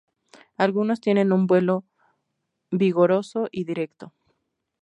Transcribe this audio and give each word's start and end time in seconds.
Algunos 0.57 0.99
tienen 0.99 1.31
un 1.31 1.45
vuelo 1.45 1.85
vigoroso 2.71 3.49
y 3.51 3.65
directo. 3.65 4.13